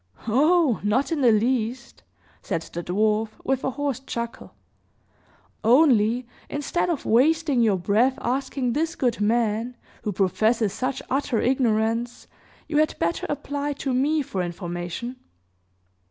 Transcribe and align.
"Oh, 0.27 0.79
not 0.83 1.11
in 1.11 1.21
the 1.21 1.31
least!" 1.31 2.01
said 2.41 2.63
the 2.73 2.81
dwarf, 2.83 3.29
with 3.43 3.63
a 3.63 3.69
hoarse 3.69 3.99
chuckle. 3.99 4.55
"Only, 5.63 6.25
instead 6.49 6.89
of 6.89 7.05
wasting 7.05 7.61
your 7.61 7.77
breath 7.77 8.17
asking 8.19 8.73
this 8.73 8.95
good 8.95 9.21
man, 9.21 9.77
who 10.01 10.11
professes 10.11 10.73
such 10.73 11.03
utter 11.11 11.39
ignorance, 11.39 12.25
you 12.67 12.77
had 12.77 12.97
better 12.97 13.27
apply 13.29 13.73
to 13.73 13.93
me 13.93 14.23
for 14.23 14.41
information." 14.41 15.17